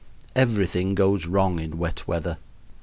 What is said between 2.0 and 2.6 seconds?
weather.